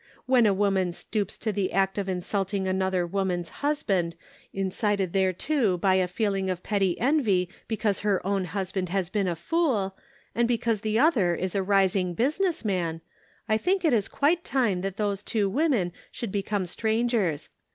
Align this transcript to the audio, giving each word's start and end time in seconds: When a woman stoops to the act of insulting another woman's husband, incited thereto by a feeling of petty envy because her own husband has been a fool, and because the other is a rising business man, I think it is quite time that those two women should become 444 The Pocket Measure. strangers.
When 0.25 0.47
a 0.47 0.51
woman 0.55 0.93
stoops 0.93 1.37
to 1.37 1.51
the 1.51 1.71
act 1.71 1.99
of 1.99 2.09
insulting 2.09 2.67
another 2.67 3.05
woman's 3.05 3.49
husband, 3.61 4.15
incited 4.51 5.13
thereto 5.13 5.77
by 5.77 5.93
a 5.93 6.07
feeling 6.07 6.49
of 6.49 6.63
petty 6.63 6.99
envy 6.99 7.49
because 7.67 7.99
her 7.99 8.19
own 8.25 8.45
husband 8.45 8.89
has 8.89 9.11
been 9.11 9.27
a 9.27 9.35
fool, 9.35 9.95
and 10.33 10.47
because 10.47 10.81
the 10.81 10.97
other 10.97 11.35
is 11.35 11.53
a 11.53 11.61
rising 11.61 12.15
business 12.15 12.65
man, 12.65 13.01
I 13.47 13.59
think 13.59 13.85
it 13.85 13.93
is 13.93 14.07
quite 14.07 14.43
time 14.43 14.81
that 14.81 14.97
those 14.97 15.21
two 15.21 15.47
women 15.47 15.93
should 16.11 16.31
become 16.31 16.65
444 16.65 16.65
The 16.65 16.77
Pocket 16.81 17.03
Measure. 17.03 17.07
strangers. 17.37 17.49